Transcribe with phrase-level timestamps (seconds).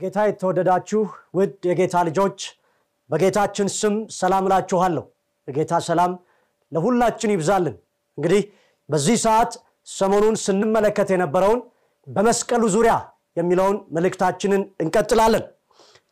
[0.00, 1.00] በጌታ የተወደዳችሁ
[1.38, 2.38] ውድ የጌታ ልጆች
[3.10, 5.02] በጌታችን ስም ሰላም እላችኋለሁ።
[5.48, 6.12] የጌታ ሰላም
[6.72, 7.74] ለሁላችን ይብዛልን።
[8.18, 8.42] እንግዲህ
[8.88, 9.52] በዚህ ሰዓት
[9.96, 11.60] ሰሞኑን ስንመለከት የነበረውን
[12.06, 12.94] በመስቀሉ ዙሪያ
[13.36, 15.44] የሚለውን መልእክታችንን እንቀጥላለን።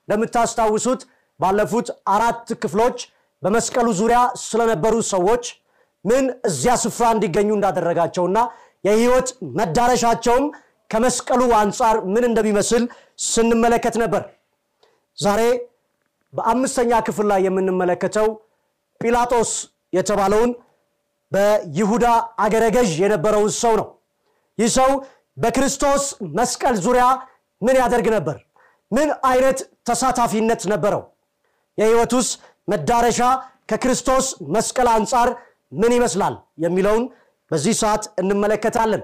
[0.03, 1.01] እንደምታስታውሱት
[1.41, 2.99] ባለፉት አራት ክፍሎች
[3.43, 5.47] በመስቀሉ ዙሪያ ስለነበሩ ሰዎች
[6.05, 8.39] ምን እዚያ ስፍራ እንዲገኙ እንዳደረጋቸውና
[8.85, 10.47] የህይወት መዳረሻቸውም
[10.91, 12.83] ከመስቀሉ አንጻር ምን እንደሚመስል
[13.27, 14.23] ስንመለከት ነበር።
[15.19, 15.41] ዛሬ
[16.33, 18.29] በአምስተኛ ክፍል ላይ የምንመለከተው
[19.01, 19.51] ጲላጦስ
[19.93, 20.51] የተባለውን
[21.33, 22.07] በይሁዳ
[22.45, 23.87] አገረ ገዥ የነበረውን ሰው ነው።
[24.59, 24.91] ይህ ሰው
[25.37, 26.05] በክርስቶስ
[26.39, 27.05] መስቀል ዙሪያ
[27.63, 28.37] ምን ያደርግ ነበር?
[28.91, 29.59] ምን አይነት
[29.89, 31.03] ተሳታፊነት ነበረው?
[31.79, 32.29] የህይወቱስ
[32.69, 33.21] መዳረሻ
[33.71, 35.29] ከክርስቶስ መስቀል አንጻር
[35.73, 37.05] ምን ይመስላል የሚለውን
[37.51, 39.03] በዚህ ሰዓት እንመለከታለን።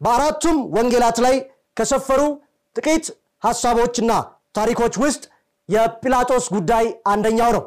[0.00, 1.34] በአራቱም ወንጌላት ላይ
[1.76, 2.20] ከሰፈሩ
[2.76, 3.06] ጥቂት
[3.42, 4.12] ሐሳቦችና
[4.56, 5.22] ታሪኮች ውስጥ
[5.68, 7.64] የጲላጦስ ጉዳይ አንደኛው ነው።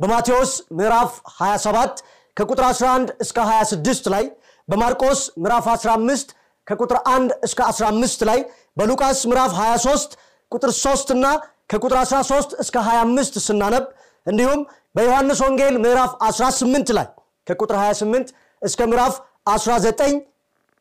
[0.00, 2.02] በማቴዎስ ምዕራፍ 27
[2.36, 4.24] ከቁጥር 11 እስከ 26 ላይ፣
[4.68, 6.28] በማርቆስ ምዕራፍ 15
[6.66, 8.40] ከቁጥር 1 እስከ 15 ላይ፣
[8.76, 10.14] በሉቃስ ምዕራፍ 23
[10.52, 11.26] ቁጥር 3 እና
[11.72, 13.84] ከቁጥር 13 እስከ 25 ስናነብ
[14.26, 14.60] እንዲሁም
[14.96, 17.06] በዮሐንስ ወንጌል ምዕራፍ 18 ላይ
[17.46, 18.32] ከቁጥር 28
[18.62, 19.14] እስከ ምዕራፍ
[19.50, 20.16] 19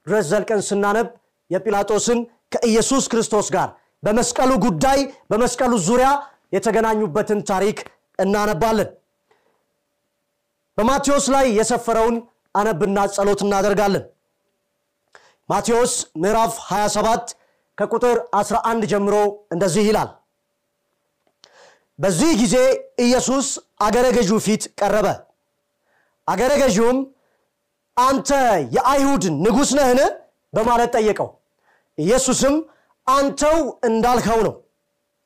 [0.09, 1.07] ድረስ ዘልቀን ስናነብ
[1.49, 2.19] የጲላጦስን
[2.53, 3.69] ከኢየሱስ ክርስቶስ ጋር
[4.03, 4.99] በመስቀሉ ጉዳይ
[5.31, 6.09] በመስቀሉ ዙሪያ
[6.55, 7.77] የተገናኙበትን ታሪክ
[8.19, 8.89] እናነባለን።
[10.77, 12.15] በማቴዎስ ላይ የሰፈረውን
[12.55, 14.05] አነብና ጸሎት እናደርጋለን።
[15.49, 15.93] ማቴዎስ
[16.23, 17.33] ምዕራፍ 27
[17.77, 19.15] ከቁጥር 11 ጀምሮ
[19.53, 20.09] እንደዚህ ይላል።
[21.99, 22.55] በዚህ ጊዜ
[23.05, 23.47] ኢየሱስ
[23.85, 25.07] አገረ ገዢው ፊት ቀረበ።
[26.27, 26.97] አገረ ገዢውም
[27.99, 28.29] አንተ
[28.75, 29.99] የአይሁድ ንጉሥ ነህን?
[30.53, 31.29] በማለት ጠየቀው።
[31.97, 32.55] ኢየሱስም
[33.07, 34.53] አንተው እንዳልከው ነው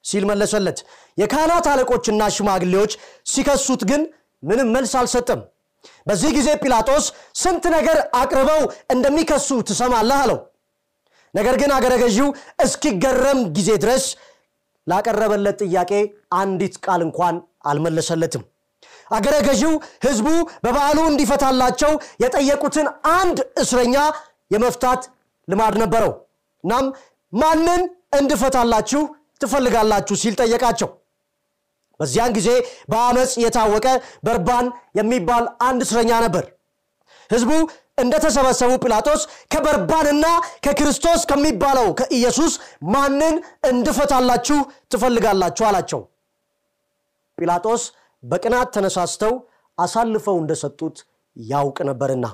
[0.05, 0.77] ሲል መለሰለት።
[1.17, 2.91] የካህናት አለቆችና ሽማግሌዎች
[3.31, 4.01] ሲከሱት ግን
[4.43, 5.41] ምንም መልስ አልሰጠም።
[6.07, 7.05] በዚህ ጊዜ ጲላጦስ
[7.41, 8.61] ስንት ነገር አቅርበው
[8.93, 10.39] እንደሚከሱ ትሰማለህ አለው።
[11.33, 12.27] ነገር ግን አገረ ገዢው
[12.65, 14.03] እስኪገረም ጊዜ ድረስ
[14.87, 15.91] ላቀረበለት ጥያቄ
[16.39, 17.35] አንዲት ቃል እንኳን
[17.65, 18.43] አልመለሰለትም።
[19.11, 19.73] አገረ ገዢው
[20.05, 20.27] ህዝቡ
[20.63, 21.91] በበዓሉ እንዲፈታላቸው
[22.23, 22.87] የጠየቁትን
[23.17, 23.95] አንድ እስረኛ
[24.51, 25.01] የመፍታት
[25.47, 26.11] ልማድ ነበረው።
[26.63, 26.85] እናም
[27.33, 27.81] ማንን
[28.19, 29.01] እንድፈታላችሁ
[29.41, 30.89] ትፈልጋላችሁ ሲል ጠየቃቸው።
[31.99, 32.49] በዚያን ጊዜ
[32.91, 33.87] በአመፅ የታወቀ
[34.25, 34.67] በርባን
[34.99, 36.45] የሚባል አንድ እስረኛ ነበር።
[37.29, 37.51] ህዝቡ
[37.97, 39.21] እንደተሰበሰቡ ጲላጦስ
[39.53, 40.25] ከበርባንና
[40.65, 42.53] ከክርስቶስ ከሚባለው ከኢየሱስ
[42.93, 43.35] ማንን
[43.69, 44.57] እንድፈታላችሁ
[44.91, 46.01] ትፈልጋላችሁ አላቸው።
[47.37, 47.83] ጲላጦስ
[48.23, 49.33] በቅናት ተነሳስተው
[49.77, 50.97] አሳልፈው እንደሰጡት
[51.35, 52.25] ያውቅ ነበርና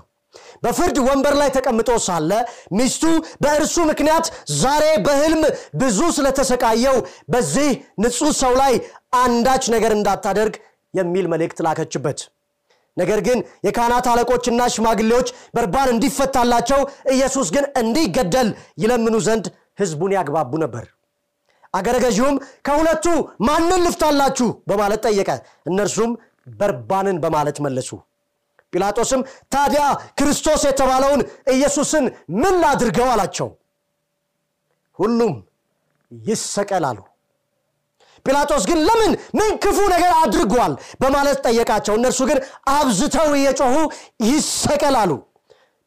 [0.63, 2.31] በፍርድ ወንበር ላይ ተቀምጦ ሳለ
[2.77, 3.03] ሚስቱ
[3.43, 4.25] በእርሱ ምክንያት
[4.59, 5.41] ዛሬ በህልም
[5.81, 6.97] ብዙ ስለተሰቃየው
[7.33, 7.69] በዚህ
[8.03, 8.73] ንጹሕ ሰው ላይ
[9.21, 10.55] አንዳች ነገር እንዳታደርግ
[10.93, 12.19] የሚል መልእክት ላከችበት።
[12.97, 16.81] ነገር ግን የካህናት አለቆችና ሽማግሌዎች በርባን እንዲፈታላቸው፣
[17.15, 18.49] ኢየሱስ ግን እንዲገደል
[18.83, 19.45] ይለምኑ ዘንድ
[19.81, 20.85] ህዝቡን ያግባቡ ነበር።
[21.73, 22.35] አገረ ገዢውም
[22.67, 23.05] ከሁለቱ
[23.47, 25.29] ማንን ልፍታላችሁ በማለት ጠየቀ።
[25.69, 26.11] እነርሱም
[26.59, 27.89] በርባንን በማለት መለሱ።
[28.73, 29.21] ጲላጦስም
[29.53, 29.83] ታዲያ
[30.19, 31.21] ክርስቶስ የተባለውን
[31.53, 32.05] ኢየሱስን
[32.41, 33.47] ምን ላድርገው አላቸው።
[34.99, 35.33] ሁሉም
[36.11, 36.99] ይሰቀል አሉ።
[38.25, 42.39] ጲላጦስ ግን ለምን ምን ክፉ ነገር አድርጓል በማለት ጠየቃቸው። እነርሱ ግን
[42.73, 43.75] አብዝተው እየጮሁ
[44.29, 45.11] ይሰቀል አሉ።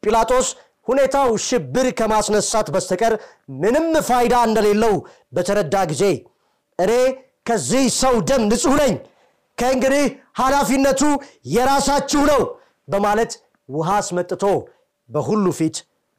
[0.03, 0.47] ጲላጦስ
[0.87, 3.13] ሁኔታው ሽብር ከማስነሳት በስተቀር
[3.61, 4.95] ምንም ፋይዳ እንደሌለው
[5.35, 6.03] በተረዳ ጊዜ
[6.79, 6.91] እኔ
[7.49, 8.93] ከዚህ ሰው ደም ንጹሕ ነኝ፣
[9.57, 10.05] ከእንግዲህ
[10.39, 11.01] ኃላፊነቱ
[11.55, 12.41] የራሳችሁ ነው
[12.87, 13.31] በማለት
[13.69, 14.43] ውሃ አስመጥቶ
[15.09, 15.77] በሁሉ ፊት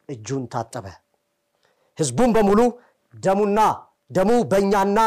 [0.09, 0.87] እጁን ታጠበ።
[1.99, 2.61] ህዝቡም በሙሉ
[3.15, 3.61] ደሙና
[4.11, 4.99] ደሙ በእኛና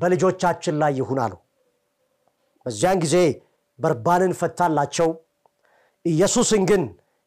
[0.00, 1.34] በልጆቻችን ላይ ይሁን አሉ።
[2.66, 3.16] በዚያን ጊዜ
[3.78, 5.08] በርባንን ፈታላቸው።
[6.04, 6.82] ኢየሱስን ግን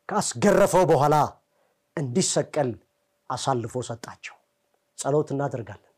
[0.10, 1.16] ካስገረፈው በኋላ
[1.98, 2.70] እንዲሰቀል
[3.30, 4.36] አሳልፎ ሰጣቸው።
[5.00, 5.92] ጸሎት እናደርጋለን።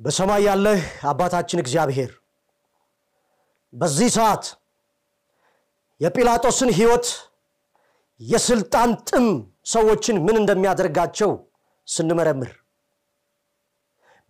[0.00, 0.80] በሰማይ ያለህ
[1.10, 2.10] አባታችን እግዚአብሔር
[3.72, 4.44] በዚህ ሰዓት
[6.00, 7.06] የጲላጦስን ሕይወት
[8.20, 9.26] የስልጣን ጥም
[9.72, 11.30] ሰዎችን ምን እንደሚያደርጋቸው
[11.88, 12.50] ስንመረምር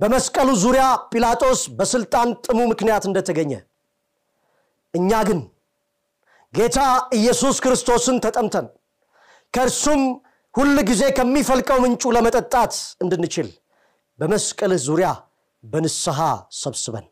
[0.01, 3.53] በመስቀሉ ዙሪያ ጲላጦስ በስልጣን ጥሙ ምክንያት እንደተገኘ
[4.95, 5.41] እኛ ግን
[6.55, 6.79] ጌታ
[7.19, 8.67] ኢየሱስ ክርስቶስን ተጠምተን
[9.57, 10.03] ከእርሱም
[10.55, 13.49] ሁል ጊዜ ከሚፈልቀው ምንጩ ለመጠጣት እንድንችል
[14.19, 15.09] በመስቀልህ ዙሪያ
[15.65, 16.19] በንስሐ
[16.59, 17.07] ሰብስበን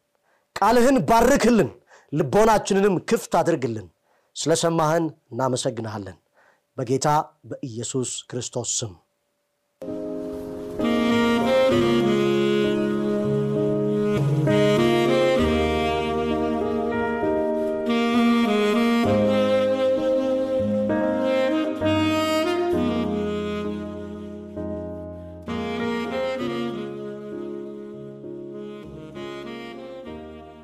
[0.57, 1.71] ቃልህን ባርክልን፣
[2.13, 3.87] ልቦናችንንም ክፍት አድርግልን።
[4.37, 6.17] ስለሰማህን እናመሰግንሃለን።
[6.77, 7.09] በጌታ
[7.51, 8.93] በኢየሱስ ክርስቶስ ስም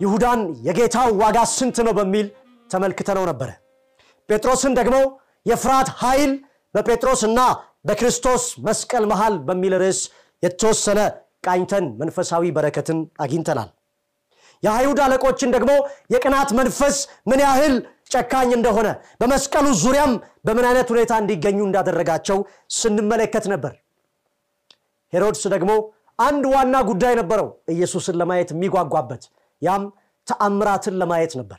[0.00, 2.26] ይሁዳን የጌታው ዋጋ ስንት ነው በሚል
[2.70, 3.50] ተመልክተነው ነበረ።
[4.28, 4.96] ጴጥሮስን ደግሞ
[5.46, 6.32] የፍርሃት ኃይል
[6.74, 7.40] በጴጥሮስና
[7.88, 10.00] በክርስቶስ መስቀል መሃል በሚል ርዕስ
[10.42, 11.00] የተወሰነ
[11.46, 13.70] ቃኝተን መንፈሳዊ በረከትን አግኝተናል።
[14.62, 15.70] የአይሁድ አለቆችን ደግሞ
[16.14, 16.96] የቅናት መንፈስ
[17.30, 17.74] ምን ያህል
[18.14, 18.88] ጨካኝ እንደሆነ
[19.20, 20.12] በመስቀሉ ዙሪያም
[20.46, 22.38] በምን አይነት ሁኔታ እንዲገኙ እንዳደረጋቸው
[22.78, 23.72] ስንመለከት ነበር።
[25.12, 25.70] ሄሮድስ ደግሞ
[26.18, 29.22] አንድ ዋና ጉዳይ ነበረው ኢየሱስን ለማየት የሚጓጓበት
[29.62, 29.82] ያም
[30.26, 31.58] ተአምራትን ለማየት ነበር።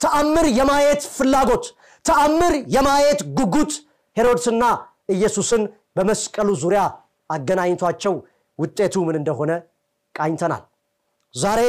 [0.00, 1.64] ተአምር የማየት ፍላጎት፣
[2.04, 3.72] ተአምር የማየት ጉጉት
[4.16, 4.64] ሄሮድስና
[5.14, 5.62] ኢየሱስን
[5.96, 6.82] በመስቀሉ ዙሪያ
[7.30, 8.14] አገናኝቷቸው
[8.58, 9.52] ውጤቱ ምን እንደሆነ
[10.14, 10.62] ቃኝተናል።
[11.34, 11.60] ዛሬ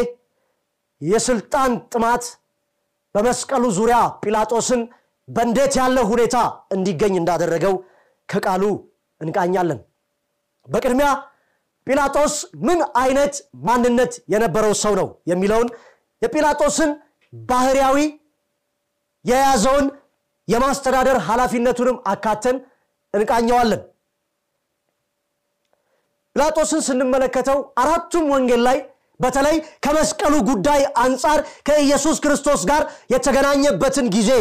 [1.02, 2.26] የስልጣን ጥማት
[3.16, 4.82] በመስቀሉ ዙሪያ ጲላጦስን
[5.28, 6.38] በእንዴት ያለ ሁኔታ
[6.76, 7.76] እንዲገኝ እንዳደረገው
[8.30, 8.64] ከቃሉ
[9.22, 9.80] እንቃኛለን።
[10.68, 11.10] በቅድሚያ
[11.88, 12.36] ጲላጦስ
[12.68, 13.34] ምን አይነት
[13.66, 15.68] ማንነት የነበረው ሰው ነው የሚለውን
[16.22, 16.92] የጲላጦስን
[17.34, 17.98] ባህርያዊ
[19.26, 19.86] የያዘውን
[20.48, 22.58] የማስተዳደር ኃላፊነቱንም አካተን
[23.14, 23.82] እንቃኘዋለን።
[26.36, 28.78] ጲላጦስን ስንመለከተው አራቱም ወንጌል ላይ
[29.20, 29.56] በተለይ
[29.86, 32.82] ከመስቀሉ ጉዳይ አንጻር ከኢየሱስ ክርስቶስ ጋር
[33.14, 34.32] የተገናኘበትን ጊዜ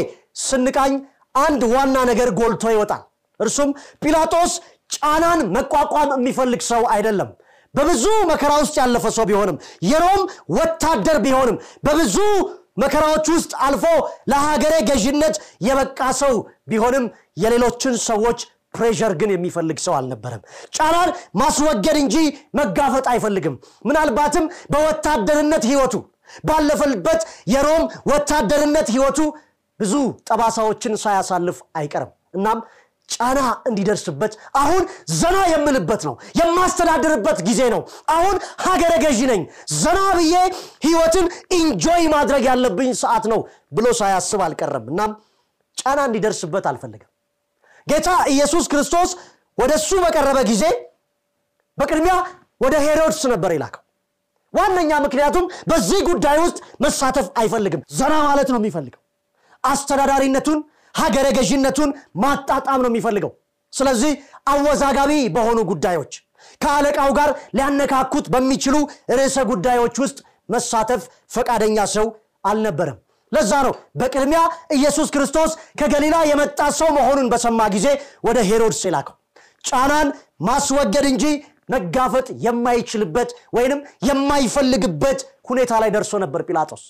[0.44, 0.94] ስንቃኝ
[1.38, 3.02] አንድ ዋና ነገር ጎልቶ ይወጣል።
[3.40, 3.70] እርሱም
[4.02, 4.52] ጲላጦስ
[4.94, 7.30] ጫናን መቋቋም የሚፈልግ ሰው አይደለም።
[7.74, 9.56] በብዙ መከራ ውስጥ ያለፈ ሰው ቢሆንም
[9.88, 10.20] የሮም
[10.56, 11.56] ወታደር ቢሆንም
[11.86, 12.16] በብዙ
[12.82, 13.84] መከራዎች ውስጥ አልፎ
[14.30, 15.34] ለሀገሬ ገዥነት
[15.66, 16.34] የበቃ ሰው
[16.70, 17.04] ቢሆንም
[17.42, 18.38] የሌሎችን ሰዎች
[18.74, 20.42] ፕሬሸር ግን የሚፈልግ ሰው አልነበረም።
[20.76, 21.10] ጫናን
[21.40, 22.16] ማስወገድ እንጂ
[22.58, 23.54] መጋፈጥ አይፈልግም።
[23.88, 25.94] ምናልባትም በወታደርነት ህይወቱ
[26.48, 27.22] ባለፈበት
[27.54, 29.18] የሮም ወታደርነት ህይወቱ
[29.80, 29.94] ብዙ
[30.28, 32.58] ጠባሳዎችን ሳያሳልፍ አይቀርም። እናም
[33.08, 34.82] ጫና እንዲደርስበት አሁን
[35.14, 37.80] ዘና የምልበት ነው፣ የማስተዳድርበት ጊዜ ነው።
[38.14, 39.42] አሁን ሀገረ ገዢ ነኝ፣
[39.76, 40.34] ዘና ብዬ
[40.86, 41.26] ህይወትን
[41.58, 43.40] enjoy ማድረግ ያለብኝ ሰዓት ነው
[43.72, 45.12] ብሎ ሳያስብ አልቀረም። እናም
[45.78, 47.10] ጫና እንዲደርስበት አልፈለገም።
[47.86, 49.10] ጌታ ኢየሱስ ክርስቶስ
[49.58, 50.64] ወደ እሱ በቀረበ ጊዜ
[51.78, 52.14] በቅድሚያ
[52.64, 53.80] ወደ ሄሮድስ ነበር የላከው።
[54.54, 59.00] ዋነኛ ምክንያቱም በዚህ ጉዳይ ውስጥ መሳተፍ አይፈልግም። ዘና ማለት ነው የሚፈልገው።
[59.64, 60.58] አስተዳዳሪነቱን
[60.94, 61.90] ሀገረ ገዥነቱን
[62.22, 63.32] ማጣጣም ነው የሚፈልገው።
[63.72, 64.12] ስለዚህ
[64.50, 66.12] አወዛጋቢ በሆኑ ጉዳዮች
[66.62, 68.76] ከአለቃው ጋር ሊያነካኩት በሚችሉ
[69.18, 70.18] ርዕሰ ጉዳዮች ውስጥ
[70.54, 71.02] መሳተፍ
[71.34, 72.06] ፈቃደኛ ሰው
[72.44, 72.98] አልነበረም።
[73.32, 74.40] ለዛ ነው በቅድሚያ
[74.76, 77.86] ኢየሱስ ክርስቶስ ከገሊላ የመጣ ሰው መሆኑን በሰማ ጊዜ
[78.26, 79.16] ወደ ሄሮድስ የላከው።
[79.64, 80.08] ጫናን
[80.48, 81.24] ማስወገድ እንጂ
[81.72, 85.20] መጋፈጥ የማይችልበት ወይንም የማይፈልግበት
[85.50, 86.82] ሁኔታ ላይ ደርሶ ነበር ጲላጦስ።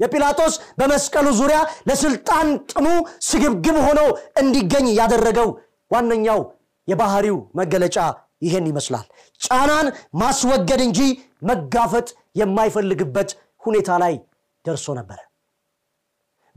[0.00, 2.86] የጲላጦስ በመስቀሉ ዙሪያ ለስልጣን ጥሙ
[3.28, 4.00] ስግብግብ ሆኖ
[4.42, 5.48] እንዲገኝ ያደረገው
[5.90, 6.40] ዋነኛው
[6.88, 7.96] የባህሪው መገለጫ
[8.42, 9.06] ይሄን ይመስላል።
[9.40, 9.86] ጫናን
[10.20, 11.00] ማስወገድ እንጂ
[11.42, 12.08] መጋፈጥ
[12.40, 13.30] የማይፈልግበት
[13.62, 14.14] ሁኔታ ላይ
[14.64, 15.18] ደርሶ ነበረ።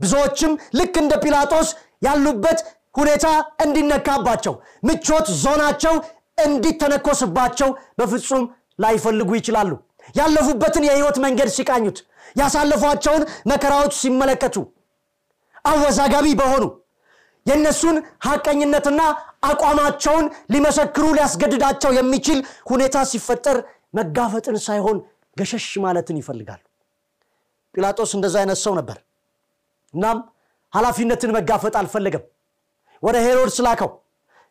[0.00, 1.68] ብዙዎችም ልክ እንደ ጲላጦስ
[2.06, 2.60] ያሉበት
[2.98, 3.26] ሁኔታ
[3.64, 4.54] እንዲነካባቸው፣
[4.88, 5.94] ምቾት ዞናቸው
[6.46, 7.68] እንዲተነኮስባቸው
[7.98, 8.42] በፍጹም
[8.78, 9.70] ላይፈልጉ ይችላሉ።
[10.16, 11.98] ያለፉበትን የህይወት መንገድ ሲቃኙት
[12.36, 14.56] ያሳለፏቸውን መከራዎች ሲመለከቱ
[15.64, 16.64] አወዛጋቢ በሆኑ
[17.46, 17.96] የእነሱን
[18.26, 19.00] ሐቀኝነትና
[19.44, 20.24] አቋማቸውን
[20.54, 22.38] ሊመሰክሩ ሊያስገድዳቸው የሚችል
[22.70, 23.56] ሁኔታ ሲፈጠር
[23.94, 24.98] መጋፈጥን ሳይሆን
[25.36, 26.60] ገሸሽ ማለትን ይፈልጋሉ።
[27.74, 28.98] ጲላጦስ እንደዛ አይነት ሰው ነበር።
[29.94, 30.18] እናም
[30.72, 32.24] ኃላፊነትን መጋፈጥ አልፈለገም።
[33.02, 33.90] ወደ ሄሮድስ ላከው።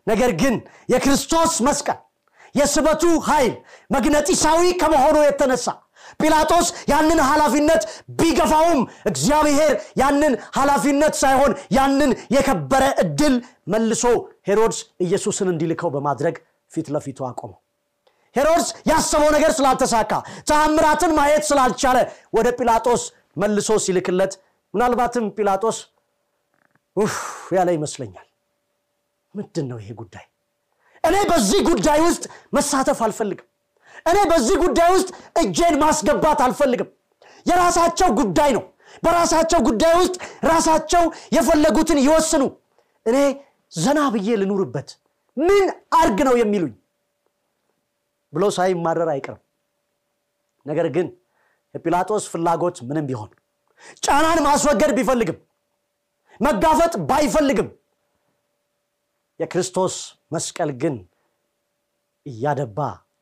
[0.07, 0.55] ነገር ግን
[0.93, 1.99] የክርስቶስ መስቀል
[2.55, 3.53] የስበቱ ኃይል
[3.95, 5.67] መግነጢሳዊ ከመሆኑ የተነሳ
[6.19, 7.83] ጲላጦስ ያንን ኃላፊነት
[8.19, 13.35] ቢገፋውም እግዚአብሔር ያንን ኃላፊነት ሳይሆን ያንን የከበረ እድል
[13.73, 14.03] መልሶ
[14.49, 16.37] ሄሮድስ ኢየሱስን እንዲልከው በማድረግ
[16.71, 17.59] ፊት ለፊቱ አቆመው።
[18.35, 20.11] ሄሮድስ ያሰበው ነገር ስላልተሳካ
[20.49, 21.97] ተአምራትን ማየት ስላልቻለ
[22.37, 23.01] ወደ ጲላጦስ
[23.37, 24.33] መልሶ ሲልክለት
[24.73, 25.77] ምናልባትም ጲላጦስ
[26.97, 27.15] ኡፍ
[27.55, 28.27] ያለ ይመስለኛል።
[29.35, 30.25] ምንድን ነው ይሄ ጉዳይ?
[31.03, 32.23] እኔ በዚህ ጉዳይ ውስጥ
[32.55, 33.47] መሳተፍ አልፈልግም
[34.05, 35.09] እኔ በዚህ ጉዳይ ውስጥ
[35.41, 36.89] እጄን ማስገባት አልፈልግም።
[37.45, 38.63] የራሳቸው ጉዳይ ነው።
[39.03, 40.15] በራሳቸው ጉዳይ ውስጥ
[40.45, 41.03] ራሳቸው
[41.35, 42.43] የፈለጉትን ይወስኑ።
[43.05, 43.17] እኔ
[43.75, 44.89] ዘና ብዬ ልኑርበት።
[45.37, 45.65] ምን
[45.97, 46.73] አርግ ነው የሚሉኝ?
[48.33, 49.41] ብሎ ሳይማረር አይቀርም።
[50.65, 51.07] ነገር ግን
[51.75, 53.29] የጲላጦስ ፍላጎት ምንም ቢሆን
[54.03, 55.37] ጫናን ማስወገድ ቢፈልግም
[56.39, 57.69] መጋፈጥ ባይፈልግም
[59.39, 59.95] የክርስቶስ
[60.31, 60.95] መስቀል ግን
[62.25, 62.79] እያደባ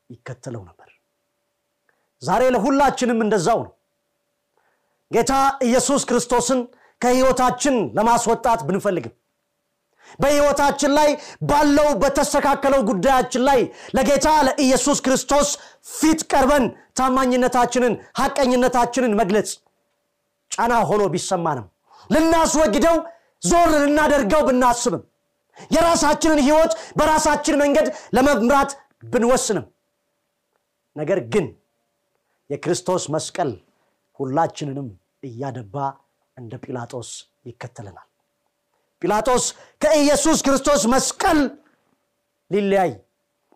[0.09, 0.89] ይከተለው ነበር።
[2.21, 3.73] ዛሬ ለሁላችንም እንደዛው ነው።
[5.11, 5.33] ጌታ
[5.67, 6.59] ኢየሱስ ክርስቶስን
[7.01, 9.13] ከህይወታችን ለማስወጣት ብንፈልግም
[10.19, 11.09] በህይወታችን ላይ
[11.49, 13.59] ባለው በተስተካከለው ጉዳያችን ላይ
[13.95, 15.49] ለጌታ ለኢየሱስ ክርስቶስ
[15.91, 16.65] ፊት ቀርበን
[16.99, 19.49] ታማኝነታችንን ሐቀኝነታችንን መግለጽ
[20.51, 21.67] ጫና ሆኖ ቢሰማንም
[22.09, 22.97] ልናስወግደው
[23.43, 25.03] ዞር ልናደርገው ብናስብም
[25.71, 27.87] የራሳችንን ህይወት በራሳችን መንገድ
[28.17, 28.71] ለመምራት
[29.11, 29.65] ብንወስንም
[30.99, 31.45] ነገር ግን
[32.49, 33.51] የክርስቶስ መስቀል
[34.19, 34.87] ሁላችንንም
[35.23, 35.75] እያደባ
[36.37, 37.09] እንደ ጲላጦስ
[37.45, 38.07] ይከተለናል።
[39.01, 39.43] ጲላጦስ
[39.81, 41.39] ከኢየሱስ ክርስቶስ መስቀል
[42.51, 42.91] ሊለያይ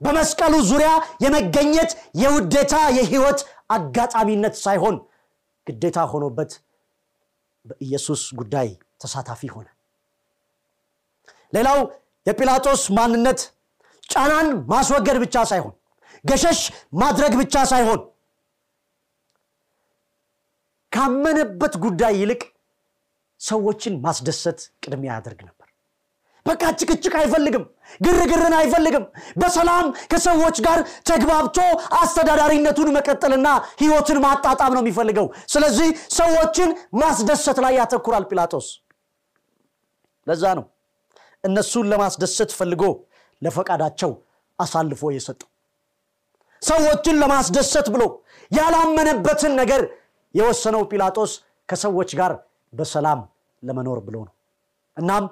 [0.01, 0.91] በመስቀሉ ዙሪያ
[1.23, 4.95] የመገኘት የውዴታ የህይወት አጋጣሚነት ሳይሆን
[5.67, 6.51] ግዴታ ሆኖበት
[7.65, 8.69] በኢየሱስ ጉዳይ
[9.01, 9.67] ተሳታፊ ሆነ።
[11.53, 11.79] ሌላው
[12.25, 13.39] የጲላጦስ ማንነት
[14.09, 15.73] ጫናን ማስወገድ ብቻ ሳይሆን
[16.23, 16.59] ገሸሽ
[16.99, 18.01] ማድረግ ብቻ ሳይሆን
[20.91, 22.41] ካመነበት ጉዳይ ይልቅ
[23.41, 25.67] ሰዎችን ማስደሰት ቅድሚያ ያደርግ ነበር።
[26.45, 27.63] በቃ ጭቅጭቅ አይፈልግም
[28.05, 29.05] ግርግርን አይፈልግም።
[29.37, 31.57] በሰላም ከሰዎች ጋር ተግባብቶ
[31.99, 33.47] አስተዳዳሪነቱን መቀጠልና
[33.81, 36.69] ህይወትን ማጣጣም ነው የሚፈልገው። ስለዚህ ሰዎችን
[37.01, 38.67] ማስደሰት ላይ ያተኩራል ጲላጦስ።
[40.27, 40.65] ለዛ ነው
[41.43, 42.83] እነሱን ለማስደሰት ፈልጎ
[43.41, 44.11] ለፈቃዳቸው
[44.59, 45.49] አሳልፎ የሰጠው
[46.63, 48.03] ሰዎችን ለማስደሰት ብሎ
[48.51, 49.81] ያላመነበትን ነገር
[50.33, 51.31] የወሰነው ጲላጦስ
[51.69, 52.31] ከሰዎች ጋር
[52.73, 53.19] በሰላም
[53.63, 54.33] ለመኖር ብሎ ነው።
[54.97, 55.25] እናም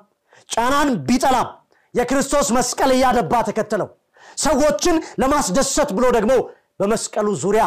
[0.50, 1.48] ጫናን ቢጠላም
[1.94, 3.90] የክርስቶስ መስቀል እያደባ ተከተለው።
[4.38, 6.34] ሰዎችን ለማስደሰት ብሎ ደግሞ
[6.80, 7.66] በመስቀሉ ዙሪያ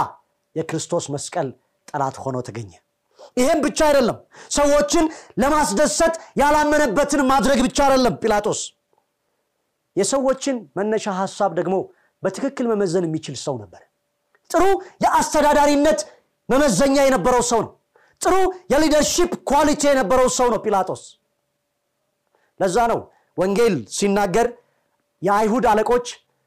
[0.56, 1.49] የክርስቶስ መስቀል
[1.88, 2.71] ጠላት ሆኖ ተገኘ።
[3.37, 4.16] ይህም ብቻ አይደለም።
[4.56, 5.04] ሰዎችን
[5.42, 8.61] ለማስደሰት ያላመነበትን ማድረግ ብቻ አይደለም ጲላጦስ።
[9.97, 11.75] የሰዎችን መነሻ ሀሳብ ደግሞ
[12.25, 13.83] በትክክል መመዘን የሚችል ሰው ነበር።
[14.50, 14.64] ጥሩ
[15.04, 16.00] የአስተዳዳሪነት
[16.49, 17.73] መመዘኛ የነበረው ሰው ነው።
[18.21, 18.35] ጥሩ
[18.73, 21.02] የ leadership quality የነበረው ሰው ነው ጲላጦስ።
[22.61, 23.00] ለዛ ነው
[23.38, 24.47] ወንጌል ሲናገር
[25.23, 26.07] የአይሁድ አለቆች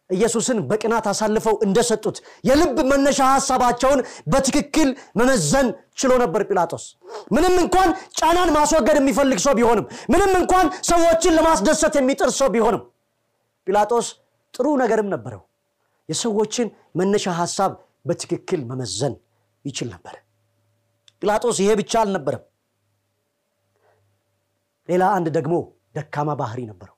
[0.09, 2.17] ኢየሱስን በቅናት አሳልፈው እንደሰጡት
[2.47, 3.99] የልብ መነሻ ሀሳባቸውን
[4.33, 5.67] በትክክል መመዘን
[5.99, 6.83] ችሎ ነበር ጲላጦስ።
[7.35, 12.83] ምንም እንኳን ጫናን ማስወገድ የሚፈልግ ሰው ቢሆንም ምንም እንኳን ሰዎችን ለማስደሰት የሚጥር ሰው ቢሆንም
[13.67, 14.09] ጲላጦስ
[14.53, 15.41] ጥሩ ነገርም ነበረው
[16.09, 16.67] የሰዎችን
[16.99, 17.71] መነሻ ሀሳብ
[18.05, 19.15] በትክክል መመዘን
[19.65, 20.15] ይችል ነበር።
[21.21, 22.43] ጲላጦስ ይሄ ብቻ አልነበረም።
[24.89, 25.55] ሌላ አንድ ደግሞ
[25.95, 26.95] ደካማ ባህሪ ነበረው።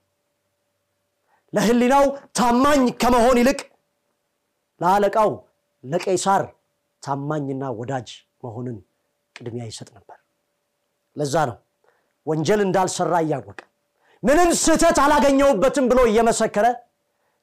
[1.53, 2.05] ለህሊናው
[2.39, 3.59] ታማኝ ከመሆን ይልቅ
[4.81, 5.31] ለአለቃው
[5.83, 6.43] ለቄሳር
[7.03, 8.09] ታማኝና ወዳጅ
[8.43, 8.77] መሆንን
[9.35, 10.17] ቅድሚያ ይሰጥ ነበር።
[11.15, 11.57] ለዛ ነው
[12.25, 13.59] ወንጀል እንዳልሰራ እያወቀ
[14.23, 16.65] ምንም ስህተት አላገኘውበትም ብሎ እየመሰከረ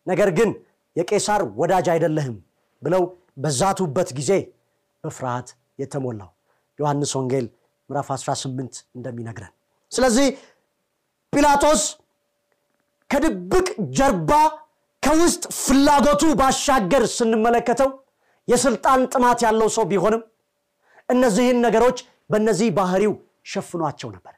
[0.07, 0.51] ነገር ግን
[0.97, 2.37] የቄሳር ወዳጅ አይደለህም
[2.83, 3.03] ብለው
[3.37, 4.33] በዛቱበት ጊዜ
[5.05, 5.49] በፍርሃት
[5.79, 6.31] የተሞላው
[6.79, 7.47] ዮሐንስ ወንጌል
[7.91, 9.53] ምዕራፍ 18 እንደሚነግረን።
[9.93, 10.27] ስለዚህ
[11.33, 11.83] ጲላጦስ
[13.11, 14.31] ከድብቅ ጀርባ
[15.03, 17.91] ከውስጥ ፍላጎቱ ባሻገር ስንመለከተው
[18.49, 20.23] የስልጣን ጥማት ያለው ሰው ቢሆንም
[21.09, 21.99] እነዚህን ነገሮች
[22.31, 23.13] በእነዚህ ባህሪው
[23.47, 24.35] ሸፍኗቸው ነበር።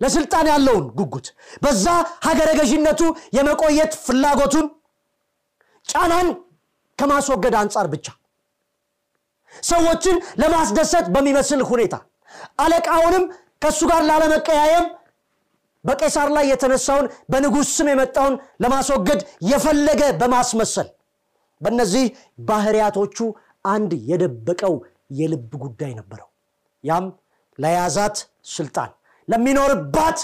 [0.00, 1.26] ለስልጣን ያለውን ጉጉት
[1.62, 1.86] በዛ
[2.26, 3.00] ሀገረ ገዥነቱ
[3.36, 4.66] የመቆየት ፍላጎቱን
[5.90, 6.28] ጫናን
[6.98, 8.06] ከማስወገድ አንጻር ብቻ።
[9.64, 11.94] ሰዎችን ለማስደሰት በሚመስል ሁኔታ
[12.64, 13.24] አለቃውንም
[13.62, 14.86] ከእሱ ጋር ላለመቀያየም
[15.84, 19.20] በቄሳር ላይ የተነሳውን በንጉሥ ስም የመጣውን ለማስወገድ
[19.50, 20.88] የፈለገ በማስመሰል
[21.60, 22.04] በእነዚህ
[22.48, 23.18] ባህርያቶቹ
[23.64, 24.74] አንድ የደበቀው
[25.18, 26.28] የልብ ጉዳይ ነበረው።
[26.84, 27.06] ያም
[27.58, 28.16] ለያዛት
[28.52, 28.90] ስልጣን
[29.28, 30.18] ለሚኖርባት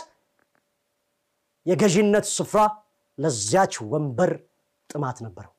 [1.67, 2.61] የገዥነት ስፍራ
[3.19, 4.33] ለዚያች ወንበር
[4.91, 5.53] ጥማት ነበረው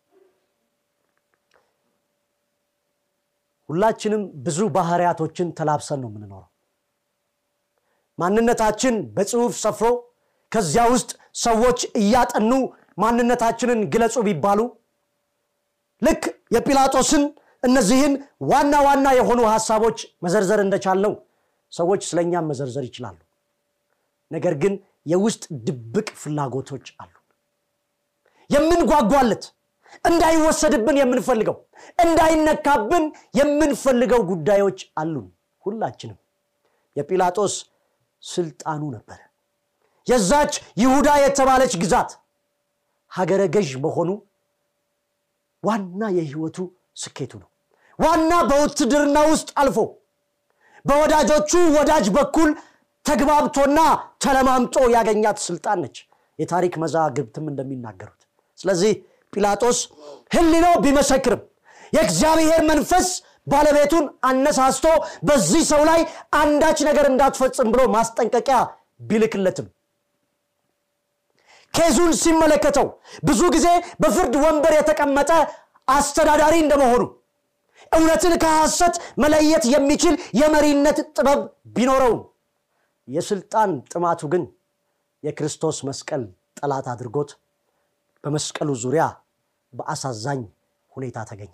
[3.69, 6.49] ሁላችንም ብዙ ባህርያቶችን ተላብሰን ነው የምንኖረው።
[8.17, 9.87] ማንነታችን በጽሁፍ ሰፍሮ
[10.51, 11.09] ከዚያ ውስጥ
[11.41, 12.51] ሰዎች እያጠኑ
[12.97, 14.59] ማንነታችንን ግለጹ ቢባሉ
[16.01, 16.23] ልክ
[16.55, 17.23] የጲላጦስን
[17.63, 18.13] እነዚህን
[18.51, 21.13] ዋና ዋና የሆኑ ሀሳቦች መዘርዘር እንደቻልነው
[21.73, 23.17] ሰዎች ስለእኛም መዘርዘር ይችላሉ።
[24.31, 24.73] ነገር ግን
[25.11, 27.13] የውስጥ ድብቅ ፍላጎቶች አሉ።
[28.49, 29.43] የምንጓጓለት
[30.05, 31.55] እንዳይወሰድብን የምንፈልገው
[31.99, 33.05] እንዳይነካብን
[33.39, 35.27] የምንፈልገው ጉዳዮች አሉን
[35.63, 36.17] ሁላችንም።
[36.95, 37.55] የጲላጦስ
[38.23, 39.19] ስልጣኑ ነበረ
[40.07, 42.11] የዛች ይሁዳ የተባለች ግዛት
[43.11, 44.09] ሀገረ ገዥ መሆኑ
[45.63, 46.57] ዋና የህይወቱ
[46.97, 47.49] ስኬቱ ነው።
[47.99, 49.77] ዋና በውትድርና ውስጥ አልፎ
[50.85, 52.49] በወዳጆቹ ወዳጅ በኩል
[53.05, 53.79] ተግባብቶና
[54.23, 55.97] ተለማምጦ ያገኛት ስልጣን ነች።
[56.39, 58.21] የታሪክ መዛግብትም እንደሚናገሩት።
[58.57, 58.91] ስለዚህ
[59.33, 59.79] ጲላጦስ
[60.35, 61.41] ህሊኖ ቢመሰክርም
[61.93, 63.07] የእግዚአብሔር መንፈስ
[63.47, 64.85] ባለቤቱን አነሳስቶ
[65.27, 66.01] በዚህ ሰው ላይ
[66.39, 68.57] አንዳች ነገር እንዳትፈጽም ብሎ ማስጠንቀቂያ
[69.09, 69.67] ቢልክለትም።
[71.73, 72.87] ኬዙን ሲመለከተው
[73.23, 73.67] ብዙ ጊዜ
[74.01, 75.31] በፍርድ ወንበር የተቀመጠ
[75.87, 77.03] አስተዳዳሪ እንደመሆኑ
[77.91, 81.41] እውነትን ከሐሰት መለየት የሚችል የመሪነት ጥበብ
[81.75, 82.21] ቢኖረውም
[83.07, 84.43] የስልጣን ጥማቱ ግን
[85.23, 86.23] የክርስቶስ መስቀል
[86.59, 87.29] ጠላት አድርጎት
[88.23, 89.03] በመስቀሉ ዙሪያ
[89.73, 90.41] በአሳዛኝ
[90.91, 91.53] ሁኔታ ተገኘ።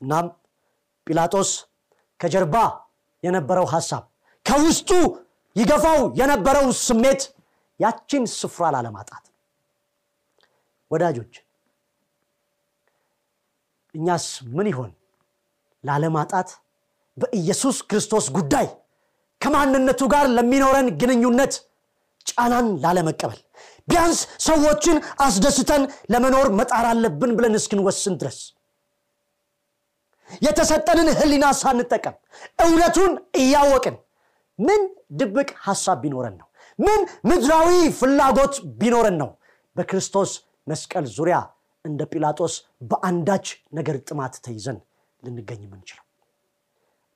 [0.00, 0.26] እናም
[1.06, 1.50] ጲላጦስ
[2.20, 2.56] ከጀርባ
[3.22, 4.02] የነበረው ሐሳብ
[4.46, 4.90] ከውስጡ
[5.56, 7.22] ይገፋው የነበረው ስሜት
[7.80, 9.24] ያችን ስፍራ ላለማጣት።
[10.90, 11.34] ወዳጆች
[13.94, 14.90] እኛስ ምን ይሆን
[15.84, 16.48] ላለማጣት
[17.16, 18.66] በኢየሱስ ክርስቶስ ጉዳይ
[19.40, 21.54] ከማንነቱ ጋር ለሚኖረን ግንኙነት
[22.26, 23.40] ጫናን ላለመቀበል
[23.88, 28.38] ቢያንስ ሰዎችን አስደስተን ለመኖር መጣር አለብን ብለን እስክንወስን ድረስ።
[30.40, 32.16] የተሰጠንን ህሊና ሳንጠቀም
[32.64, 33.96] እውነቱን እያወቅን
[34.58, 34.80] ምን
[35.18, 36.46] ድብቅ ሐሳብ ቢኖረን ነው?
[36.78, 37.70] ምን ምድራዊ
[38.00, 39.30] ፍላጎት ቢኖረን ነው?
[39.76, 40.30] በክርስቶስ
[40.66, 41.36] መስቀል ዙሪያ
[41.84, 42.54] እንደ ጲላጦስ
[42.90, 44.78] በአንዳች ነገር ጥማት ተይዘን
[45.22, 46.04] ልንገኝ የምንችለው።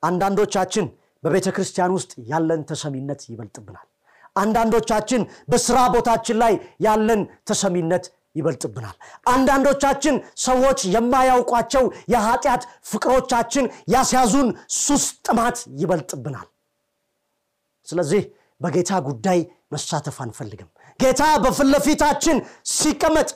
[0.02, 0.86] አንዳንዶቻችን
[1.22, 3.86] በቤተ ክርስቲያን ውስጥ ያለን ተሰሚነት ይበልጥብናል
[4.36, 8.04] አንዳንዶቻችን በስራ ቦታችን ላይ ያለን ተሰሚነት
[8.36, 10.14] ይበልጥብናል። አንዳንዶቻችን
[10.44, 13.64] ሰዎች የማያውቋቸው የኃጢአት ፍቅሮቻችን
[13.94, 16.48] ያስያዙን ሱስ ጥማት ይበልጥብናል።
[17.86, 18.22] ስለዚህ
[18.60, 19.38] በጌታ ጉዳይ
[19.72, 20.68] መሳተፍ አንፈልግም።
[21.00, 22.02] ጌታ በፊት
[22.72, 23.28] ሲቀመጥ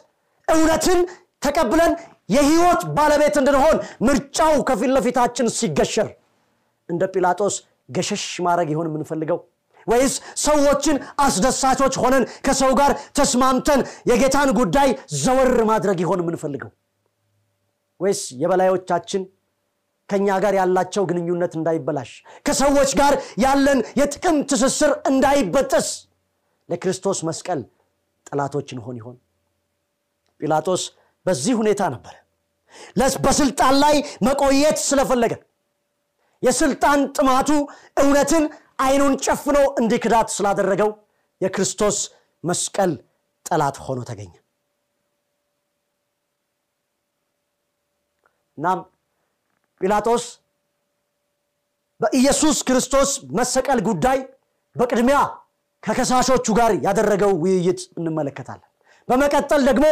[0.49, 1.01] እውነትን
[1.43, 1.93] ተቀብለን
[2.29, 6.09] የህይወት ባለቤት እንድንሆን ምርጫው ከፊት ለፊታችን ሲገሸር
[6.89, 7.55] እንደ ጲላጦስ
[7.91, 9.39] ገሸሽ ማድረግ ይሆን የምንፈልገው
[9.87, 14.89] ወይስ ሰዎችን አስደሳቾች ሆነን ከሰው ጋር ተስማምተን የጌታን ጉዳይ
[15.23, 16.71] ዘወር ማድረግ ይሆን የምንፈልገው?
[18.01, 19.23] ወይስ የበላዮቻችን
[20.09, 22.11] ከእኛ ጋር ያላቸው ግንኙነት እንዳይበላሽ
[22.47, 25.89] ከሰዎች ጋር ያለን የጥቅም ትስስር እንዳይበጠስ
[26.69, 27.61] ለክርስቶስ መስቀል
[28.27, 29.17] ጠላቶች እንሆን ይሆን?
[30.41, 30.83] ጲላጦስ
[31.27, 32.15] በዚህ ሁኔታ ነበር
[33.25, 33.97] በስልጣን ላይ
[34.27, 35.35] መቆየት ስለፈለገ
[36.43, 37.51] የስልጣን ጥማቱ
[38.03, 38.45] እውነትን
[38.79, 40.91] አይኑን ጨፍኖ እንዲክዳት ስላደረገው
[41.41, 41.97] የክርስቶስ
[42.45, 42.93] መስቀል
[43.47, 44.33] ጠላት ሆኖ ተገኘ።
[48.59, 48.79] እናም
[49.81, 50.25] ጲላጦስ
[52.01, 54.19] በኢየሱስ ክርስቶስ መሰቀል ጉዳይ
[54.77, 55.19] በቅድሚያ
[55.83, 58.69] ከከሳሾቹ ጋር ያደረገው ውይይት እንመለከታለን።
[59.09, 59.87] በመቀጠል ደግሞ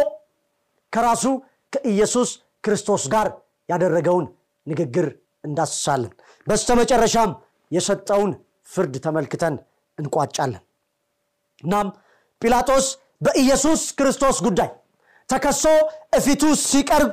[0.93, 1.25] ከራሱ
[1.73, 2.31] ከኢየሱስ
[2.65, 3.29] ክርስቶስ ጋር
[3.69, 4.27] ያደረገውን
[4.67, 5.07] ንግግር
[5.45, 6.13] እንዳስሳለን።
[6.47, 7.31] በስተመጨረሻም
[7.71, 8.31] የሰጠውን
[8.69, 9.55] ፍርድ ተመልክተን
[9.99, 10.63] እንቋጫለን።
[11.63, 11.89] እናም
[12.43, 12.87] ጲላጦስ
[13.23, 14.71] በኢየሱስ ክርስቶስ ጉዳይ
[15.29, 15.65] ተከሶ
[16.19, 17.11] እፊቱ ሲቀርብ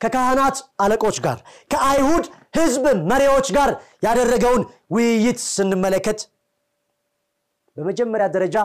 [0.00, 1.38] ከካህናት አለቆች ጋር
[1.70, 2.24] ከአይሁድ
[2.58, 3.70] ህዝብ መሪዎች ጋር
[4.06, 6.20] ያደረገውን ውይይት ስንመለከት
[7.76, 8.56] በመጀመሪያ ደረጃ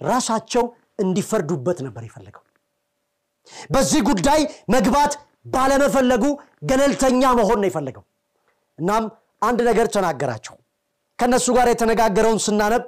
[0.00, 0.64] ራሳቸው
[0.98, 2.42] እንዲፈርዱበት ነበር የፈለገው።
[3.70, 4.40] በዚህ ጉዳይ
[4.74, 5.12] መግባት
[5.46, 6.24] ባለመፈለጉ
[6.70, 8.04] ገለልተኛ መሆን ነው የፈለገው።
[8.78, 9.04] እናም
[9.42, 10.54] አንድ ነገር ተናገራቸው
[11.18, 12.82] ከእነሱ ጋር የተነጋገረውን ስናነብ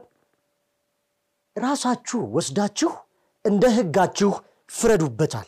[1.56, 2.90] ራሳችሁ ወስዳችሁ
[3.44, 4.30] እንደ ህጋችሁ
[4.70, 5.46] ፍረዱበታል።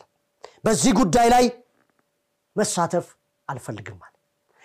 [0.65, 1.45] በዚህ ጉዳይ ላይ
[2.55, 3.05] መሳተፍ
[3.47, 4.13] አልፈልግም አለ።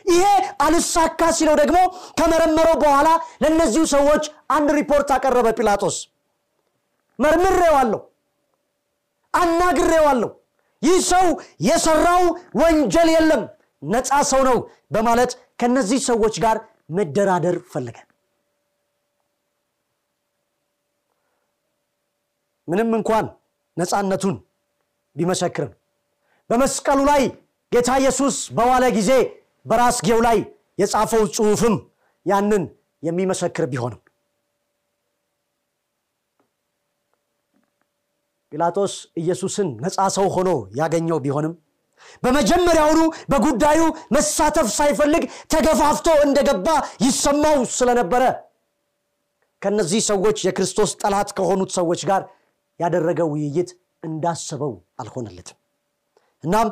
[0.05, 0.25] ይሄ
[0.67, 1.79] አልሳካ ሲለው ደግሞ
[2.19, 3.09] ከመረመረው በኋላ
[3.43, 4.25] ለእነዚሁ ሰዎች
[4.57, 5.97] አንድ ሪፖርት አቀረበ ጲላጦስ።
[7.19, 8.01] መርምሬዋለሁ
[9.35, 10.31] አናግሬዋለሁ።
[10.83, 11.27] ይህ ሰው
[11.69, 12.23] የሰራው
[12.61, 13.43] ወንጀል የለም
[13.89, 14.59] ነፃ ሰው ነው
[14.95, 16.57] በማለት ከነዚህ ሰዎች ጋር
[16.89, 17.97] መደራደር ፈለገ።
[22.69, 23.27] ምንም እንኳን
[23.77, 24.37] ነፃነቱን
[25.17, 25.73] ቢመሰክርም።
[26.51, 27.23] በመስቀሉ ላይ
[27.73, 29.11] ጌታ ኢየሱስ በዋለ ጊዜ
[29.67, 30.39] በራስጌው ላይ
[30.79, 31.77] የጻፈው ጽሑፍም
[32.27, 32.65] ያንን
[33.03, 34.01] የሚመሰክር ቢሆንም።
[38.53, 41.55] ጲላጦስ ኢየሱስን ነፃ ሰው ሆኖ ያገኘው ቢሆንም
[42.23, 43.81] በመጀመሪያውኑ በጉዳዩ
[44.17, 46.69] መሳተፍ ሳይፈልግ ተገፋፍቶ እንደገባ
[47.07, 48.23] ይሰማው ስለነበረ
[49.63, 52.23] ከነዚህ ሰዎች የክርስቶስ ጠላት ከሆኑት ሰዎች ጋር
[52.81, 53.71] ያደረገው ውይይት
[54.03, 55.57] እንዳሰበው አልሆነለትም።
[56.45, 56.69] እናም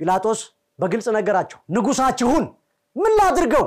[0.00, 0.40] ጲላጦስ
[0.78, 2.44] በግልጽ ነገራቸው ንጉሳችሁን
[2.96, 3.66] ምን ላድርገው?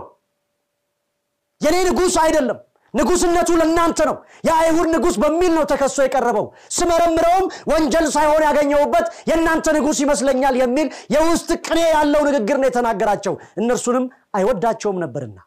[1.61, 2.59] የኔ ንጉሥ አይደለም
[2.93, 4.15] ንጉስነቱ ለእናንተ ነው።
[4.47, 6.45] የአይሁድ ንጉሥ በሚል ነው ተከሶ የቀረበው።
[6.77, 14.05] ስመረምረውም ወንጀል ሳይሆን ያገኘውበት የእናንተ ንጉሥ ይመስለኛል የሚል የውስጥ ቅኔ ያለው ንግግር ነው የተናገራቸው። እነርሱንም
[14.35, 15.37] አይወዳቸውም ነበርና።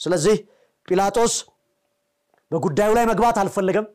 [0.00, 0.36] ስለዚህ
[0.88, 1.34] ጲላጦስ
[2.50, 3.86] በጉዳዩ ላይ መግባት አልፈለገም።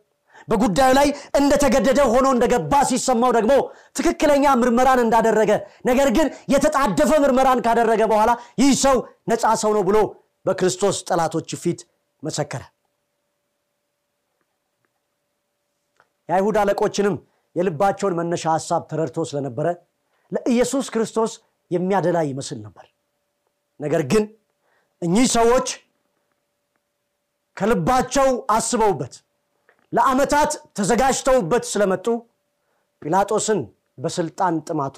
[0.48, 1.08] በጉዳዩ ላይ
[1.40, 3.54] እንደተገደደ ሆኖ እንደገባ ሲሰማው ደግሞ
[3.98, 5.52] ትክክለኛ ምርመራን እንዳደረገ
[5.86, 8.96] ነገር ግን የተጣደፈ ምርመራን ካደረገ በኋላ ይህ ሰው
[9.32, 9.98] ነፃ ሰው ነው ብሎ
[10.46, 11.80] በክርስቶስ ጠላቶች ፊት
[12.24, 12.64] መሰከረ።
[16.30, 17.16] የአይሁድ አለቆችንም
[17.56, 19.68] የልባቸውን መነሻ ሀሳብ ተረድቶ ስለነበረ
[20.32, 21.32] ለኢየሱስ ክርስቶስ
[21.72, 22.86] የሚያደላ ይመስል ነበር።
[23.80, 24.24] ነገር ግን
[25.02, 25.68] እኚህ ሰዎች
[27.58, 29.14] ከልባቸው አስበውበት
[29.94, 32.08] ለዓመታት ተዘጋጅተውበት ስለመጡ
[33.02, 33.60] ጲላጦስን
[33.98, 34.98] በስልጣን ጥማቱ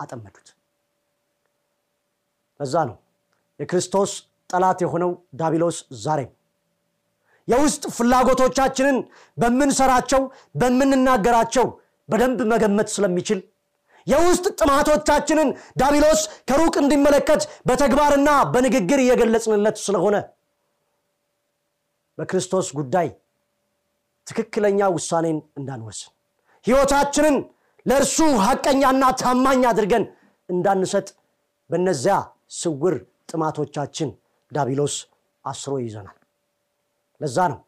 [0.00, 0.48] አጠመዱት።
[2.60, 2.96] ለዛ ነው
[3.60, 4.12] የክርስቶስ
[4.50, 6.30] ጠላት የሆነው ዳቢሎስ ዛሬም
[7.48, 8.98] የውስጥ ፍላጎቶቻችንን
[9.36, 10.22] በምንሰራቸው
[10.60, 11.66] በምንናገራቸው
[12.08, 13.40] በደንብ መገመት ስለሚችል
[14.06, 15.48] የውስጥ ጥማቶቻችንን
[15.80, 20.16] ዳቢሎስ ከሩቅ እንዲመለከት በተግባርና በንግግር እየገለጽንለት ስለሆነ
[22.18, 23.08] በክርስቶስ ጉዳይ
[24.26, 26.10] ትክክለኛ ውሳኔን እንዳንወስን
[26.64, 27.36] ህይወታችንን
[27.86, 30.04] ለእርሱ ሐቀኛና ታማኝ አድርገን
[30.48, 31.08] እንዳንሰጥ
[31.70, 32.16] በነዚያ
[32.58, 32.96] ስውር
[33.30, 34.10] ጥማቶቻችን
[34.52, 34.96] ዳቢሎስ
[35.44, 36.16] አስሮ ይዘናል
[37.22, 37.58] ለዛ ነው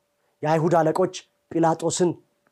[0.43, 1.15] የአይሁድ አለቆች
[1.51, 2.11] ጲላጦስን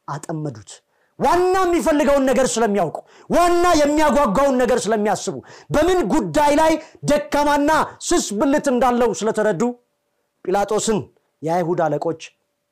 [0.08, 0.70] አጠመዱት።
[1.18, 2.96] ዋና የሚፈልገውን ነገር ስለሚያውቁ
[3.30, 5.34] ዋና የሚያጓጓውን ነገር ስለሚያስቡ
[5.70, 6.72] በምን ጉዳይ ላይ
[7.10, 7.70] ደካማና
[8.08, 9.62] ስስ ብልት እንዳለው ስለተረዱ
[10.44, 11.00] ጲላጦስን
[11.42, 12.22] የአይሁድ አለቆች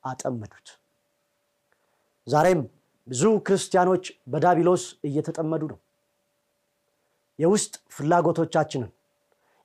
[0.03, 0.67] አጠመዱት።
[2.27, 2.61] ዛሬም
[3.07, 5.79] ብዙ ክርስቲያኖች በዳቢሎስ እየተጠመዱ ነው።
[7.39, 8.89] የውስጥ ፍላጎቶቻችንን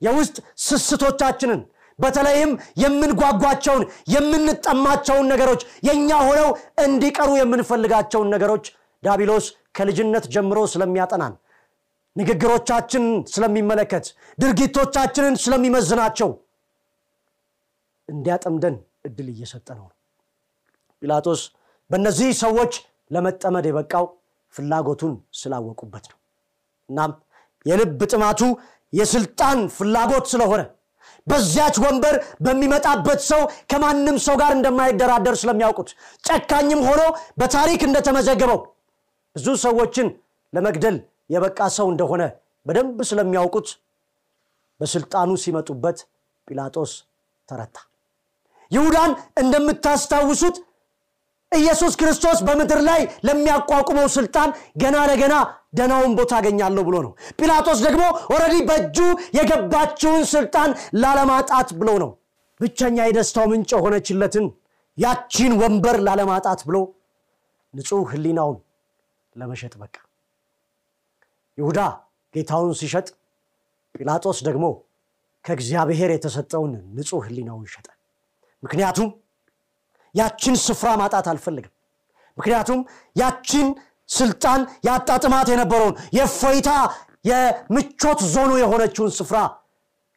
[0.03, 1.61] የውስጥ ስስቶቻችንን
[1.99, 2.51] በተለይም
[2.83, 3.83] የምንጓጓቸውን
[4.15, 6.49] የምንጠማቸውን ነገሮች የእኛ ሆነው
[6.85, 8.67] እንዲቀሩ የምንፈልጋቸውን ነገሮች
[9.03, 9.47] ዳቢሎስ
[9.79, 11.35] ከልጅነት ጀምሮ ስለሚያጠናን
[12.17, 14.05] ንግግሮቻችንን ስለሚመለከት
[14.39, 16.31] ድርጊቶቻችንን ስለሚመዝናቸው
[18.09, 18.77] እንዲያጠምደን
[19.09, 19.87] እድል እየሰጠ ነው።
[21.03, 21.41] ጲላጦስ
[21.91, 22.73] በእነዚህ ሰዎች
[23.11, 24.05] ለመጠመድ የበቃው
[24.55, 26.19] ፍላጎቱን ስላወቁበት ነው።
[26.89, 27.13] እናም
[27.67, 28.41] የልብ ጥማቱ
[28.93, 30.63] የስልጣን ፍላጎት ስለሆነ
[31.27, 35.89] በዚያች ወንበር በሚመጣበት ሰው ከማንም ሰው ጋር እንደማይደራደር ስለሚያውቁት
[36.25, 37.03] ጨካኝም ሆኖ
[37.41, 38.61] በታሪክ እንደተመዘገበው
[39.37, 40.09] ብዙ ሰዎችን
[40.53, 40.97] ለመግደል
[41.35, 42.23] የበቃ ሰው እንደሆነ
[42.67, 43.69] በደንብ ስለሚያውቁት
[44.81, 45.99] በስልጣኑ ሲመጡበት
[46.49, 46.93] ጲላጦስ
[47.49, 47.77] ተረታ።
[48.71, 49.11] ይሁዳን
[49.43, 50.57] እንደምታስታውሱት
[51.53, 55.35] ኢየሱስ ክርስቶስ በምድር ላይ ለሚያቋቁመው ስልጣን ገና ለገና
[55.79, 58.03] ደህናውን ቦታ አገኛለሁ ብሎ ነው። ጲላጦስ ደግሞ
[58.35, 58.99] already በእጁ
[59.39, 60.71] የገባችውን ስልጣን
[61.03, 62.11] ላለማጣት ብሎ ነው።
[62.61, 64.47] ብቸኛ የደስታው ምንጭ የሆነችለትን
[64.99, 66.77] ያቺን ወንበር ላለማጣት ብሎ
[67.75, 68.59] ንጹሕ ህሊናውን
[69.37, 69.95] ለመሸጥ በቃ።
[71.59, 71.81] ይሁዳ
[72.35, 73.07] ጌታውን ሲሸጥ
[73.95, 74.65] ጲላጦስ ደግሞ
[75.45, 77.87] ከእግዚአብሔር የተሰጠውን ንጹሕ ህሊናውን ሸጠ
[78.63, 79.09] ምክንያቱም
[80.17, 81.73] ያችን ስፍራ ማጣት አልፈልግም።
[82.39, 82.81] ምክንያቱም
[83.17, 83.67] ያችን
[84.09, 86.71] ስልጣን ያጣጥማት የነበረውን የፎይታ
[87.31, 89.39] የምቾት ዞኑ የሆነችውን ስፍራ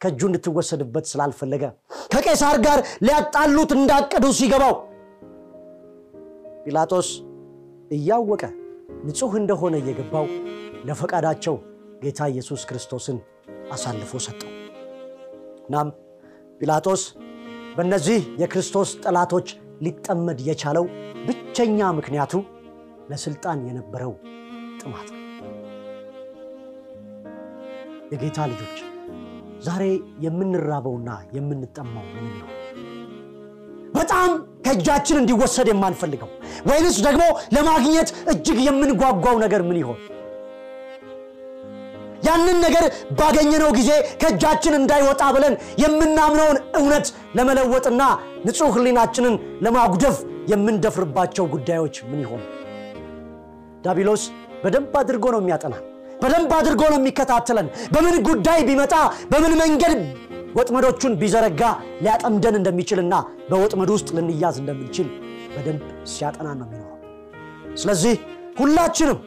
[0.00, 1.64] ከእጁ እንድትወሰድበት ስላልፈለገ
[2.12, 4.74] ከቄሳር ጋር ሊያጣሉት እንዳቀዱ ሲገባው
[6.64, 7.08] ጲላጦስ
[7.90, 8.42] እያወቀ
[9.06, 10.26] ንጹሕ እንደሆነ እየገባው
[10.88, 11.56] ለፈቃዳቸው
[12.02, 13.18] ጌታ ኢየሱስ ክርስቶስን
[13.72, 14.50] አሳልፎ ሰጠው።
[15.66, 15.88] እናም
[16.60, 17.02] ጲላጦስ
[17.76, 19.48] በእነዚህ የክርስቶስ ጠላቶች
[19.80, 20.84] ሊጠመድ የቻለው
[21.26, 22.32] ብቸኛ ምክንያቱ
[23.10, 24.12] ለስልጣን የነበረው
[24.80, 25.18] ጥማት ነው።
[28.12, 28.78] የጌታ ልጆች
[29.66, 29.82] ዛሬ
[30.24, 32.56] የምንራበውና የምንጠማው ምን ይሆን
[33.94, 34.30] በጣም
[34.64, 36.30] ከእጃችን እንዲወሰድ የማንፈልገው
[36.68, 37.22] ወይንስ ደግሞ
[37.54, 39.98] ለማግኘት እጅግ የምንጓጓው ነገር ምን ይሆን?
[42.26, 42.84] ያንን ነገር
[43.18, 43.90] ባገኘነው ጊዜ
[44.22, 48.02] ከእጃችን እንዳይወጣ ብለን የምናምነውን እውነት ለመለወጥና
[48.46, 50.16] ንጹሕ ህሊናችንን ለማጉደፍ
[50.52, 52.42] የምንደፍርባቸው ጉዳዮች ምን ይሆኑ?
[53.84, 54.22] ዳቢሎስ
[54.62, 55.84] በደንብ አድርጎ ነው የሚያጠናን
[56.22, 58.94] በደንብ አድርጎ ነው የሚከታተለን። በምን ጉዳይ ቢመጣ
[59.30, 59.94] በምን መንገድ
[60.56, 61.62] ወጥመዶቹን ቢዘረጋ
[62.02, 63.14] ሊያጠምደን እንደሚችልና
[63.50, 65.08] በወጥመድ ውስጥ ልንያዝ እንደምንችል
[65.54, 66.96] በደንብ ሲያጠናን ነው የሚኖረው።
[67.76, 68.14] ስለዚህ
[68.60, 69.18] ሁላችንም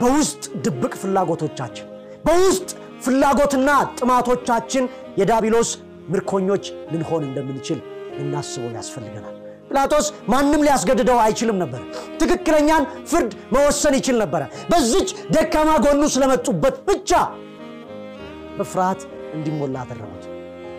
[0.00, 1.86] በውስጥ ድብቅ ፍላጎቶቻችን
[2.24, 2.70] በውስጥ
[3.04, 4.84] ፍላጎትና ጥማቶቻችን
[5.20, 5.70] የዳቢሎስ
[6.12, 7.78] ምርኮኞች ልንሆን እንደምንችል
[8.16, 9.36] ልናስበው ያስፈልገናል።
[9.68, 11.82] ጲላጦስ ማንም ሊያስገድደው አይችልም ነበር።
[12.20, 17.10] ትክክለኛን ፍርድ መወሰን ይችል ነበረ። በዚች ደካማ ጎኑ ስለመጡበት ብቻ
[18.58, 19.00] በፍርሃት
[19.36, 20.24] እንዲሞላ አደረጉት።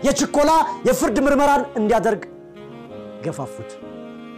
[0.08, 0.52] የችኮላ
[0.88, 2.24] የፍርድ ምርመራን እንዲያደርግ
[3.26, 3.72] ገፋፉት።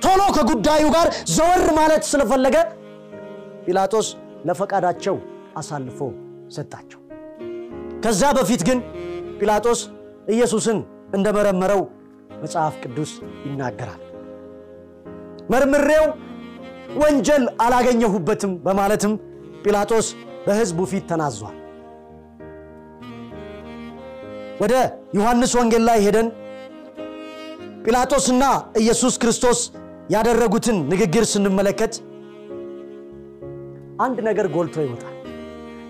[0.02, 2.58] ቶሎ ከጉዳዩ ጋር ዘወር ማለት ስለፈለገ
[3.66, 4.08] ጲላጦስ
[4.48, 5.16] ለፈቃዳቸው
[5.58, 6.00] አሳልፎ
[6.56, 7.00] ሰጣቸው።
[8.04, 8.80] ከዛ በፊት ግን
[9.40, 9.80] ጲላጦስ
[10.28, 10.78] ኢየሱስን
[11.16, 11.82] እንደመረመረው
[12.42, 13.12] መጽሐፍ ቅዱስ
[13.46, 14.02] ይናገራል።
[15.50, 16.06] መርምሬው
[17.02, 19.14] ወንጀል አላገኘሁበትም በማለትም
[19.64, 20.08] ጲላጦስ
[20.46, 21.56] በሕዝቡ ፊት ተናዟል።
[24.62, 24.74] ወደ
[25.18, 26.28] ዮሐንስ ወንጌል ላይ ሄደን
[27.86, 28.44] ጲላጦስና
[28.82, 29.60] ኢየሱስ ክርስቶስ
[30.10, 31.94] ያደረጉትን ንግግር ስንመለከት
[34.00, 35.12] አንድ ነገር ጎልቶ ይወጣል።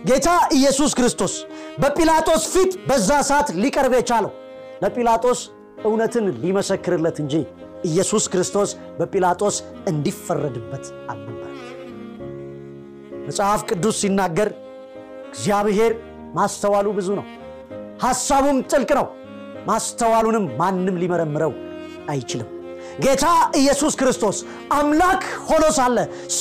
[0.10, 1.34] ጌታ ኢየሱስ ክርስቶስ
[1.82, 4.32] በጲላጦስ ፊት በዛ ሰዓት ሊቀርብ የቻለው
[4.84, 5.40] ለጲላጦስ
[5.88, 7.34] እውነትን ሊመሰክርለት እንጂ
[7.90, 9.56] ኢየሱስ ክርስቶስ በጲላጦስ
[9.92, 11.52] እንዲፈረድበት አልነበር
[13.28, 14.50] መጽሐፍ ቅዱስ ሲናገር
[15.30, 15.94] እግዚአብሔር
[16.38, 17.26] ማስተዋሉ ብዙ ነው
[18.04, 19.08] ሐሳቡም ጥልቅ ነው
[19.68, 21.54] ማስተዋሉንም ማንም ሊመረምረው
[22.10, 22.50] አይችልም
[23.00, 23.26] ጌታ
[23.60, 24.38] ኢየሱስ ክርስቶስ
[24.76, 25.98] አምላክ ሆኖ ሳለ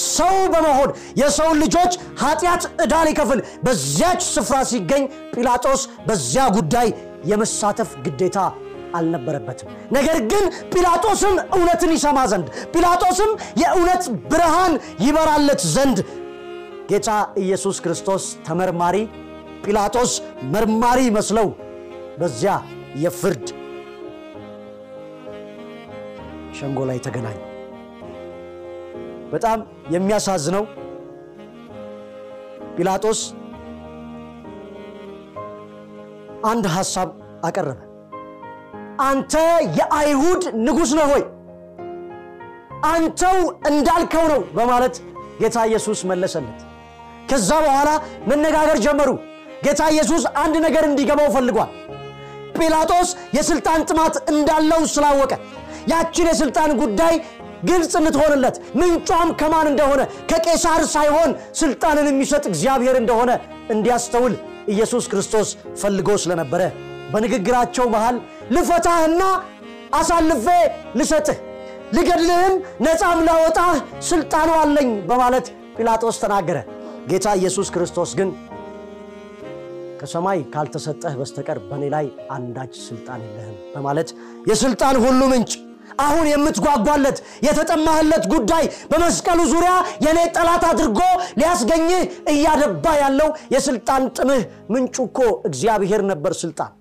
[0.09, 0.91] ሰው በመሆን
[1.21, 6.91] የሰውን ልጆች ኃጢአት ዕዳ ሊከፍል በዚያች ስፍራ ሲገኝ ጲላጦስ በዚያ ጉዳይ
[7.31, 8.39] የመሳተፍ ግዴታ
[8.97, 13.31] አልነበረበትም። ነገር ግን ጲላጦስም እውነትን ይሰማ ዘንድ ጲላጦስም
[13.63, 14.75] የእውነት ብርሃን
[15.07, 15.99] ይበራለት ዘንድ
[16.91, 17.11] ጌታ
[17.43, 18.97] ኢየሱስ ክርስቶስ ተመርማሪ
[19.65, 20.13] ጲላጦስ
[20.55, 21.49] መርማሪ መስለው
[22.21, 22.55] በዚያ
[23.05, 23.47] የፍርድ
[26.59, 27.39] ሸንጎ ላይ ተገናኙ።
[29.33, 29.59] በጣም
[29.95, 30.65] የሚያሳዝነው
[32.77, 33.21] ጲላጦስ
[36.47, 37.09] አንድ ሐሳብ
[37.45, 37.81] አቀረበ።
[39.05, 39.35] አንተ
[39.79, 41.23] የአይሁድ ንጉሥ ነህ ሆይ
[42.91, 43.39] አንተው
[43.71, 44.97] እንዳልከው ነው በማለት
[45.41, 46.61] ጌታ ኢየሱስ መለሰለት።
[47.31, 47.91] ከዛ በኋላ
[48.31, 49.11] መነጋገር ጀመሩ።
[49.65, 51.71] ጌታ ኢየሱስ አንድ ነገር እንዲገባው ፈልጓል።
[52.59, 55.33] ጲላጦስ የሥልጣን ጥማት እንዳለው ስላወቀ
[55.93, 57.15] ያችን የሥልጣን ጉዳይ
[57.69, 63.31] ግልጽ እንድትሆንለት ምንጯም ከማን እንደሆነ ከቄሳር ሳይሆን ሥልጣንን የሚሰጥ እግዚአብሔር እንደሆነ
[63.75, 64.35] እንዲያስተውል
[64.69, 65.49] ኢየሱስ ክርስቶስ
[65.81, 66.63] ፈልጎ ስለነበረ
[67.13, 68.17] በንግግራቸው መሃል
[68.55, 69.23] ልፈታህና
[69.95, 70.47] አሳልፌ
[70.99, 71.39] ልሰጥህ
[71.97, 73.75] ልገድልህም ነፃም ላወጣህ
[74.09, 76.59] ሥልጣኑ አለኝ በማለት ጲላጦስ ተናገረ።
[77.11, 78.29] ጌታ ኢየሱስ ክርስቶስ ግን
[80.01, 84.09] ከሰማይ ካልተሰጠህ በስተቀር በእኔ ላይ አንዳች ሥልጣን የለህም በማለት
[84.51, 85.53] የሥልጣን ሁሉ ምንጭ
[85.99, 89.73] አሁን የምትጓጓለት የተጠማህለት ጉዳይ በመስቀሉ ዙሪያ
[90.05, 91.01] የእኔ ጠላት አድርጎ
[91.39, 92.03] ሊያስገኝህ
[92.33, 96.73] እያደባ ያለው የሥልጣን ጥምህ ምንጩ እኮ እግዚአብሔር ነበር ሥልጣን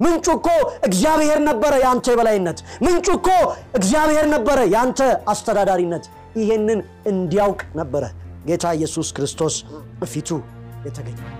[0.00, 0.48] ምንጩ እኮ
[0.82, 3.28] እግዚአብሔር ነበረ የአንተ የበላይነት። ምንጩ እኮ
[3.74, 6.04] እግዚአብሔር ነበረ የአንተ አስተዳዳሪነት።
[6.36, 8.04] ይሄንን እንዲያውቅ ነበረ
[8.46, 9.54] ጌታ ኢየሱስ ክርስቶስ
[10.00, 10.28] በፊቱ
[10.86, 11.37] የተገኘ